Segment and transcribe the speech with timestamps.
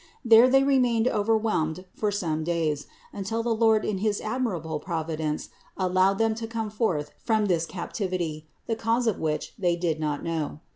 [0.25, 6.17] There they remained overwhelmed for some days, until the Lord in his admirable providence allowed
[6.17, 10.59] them to come forth from this captivity, the cause of which they did not know.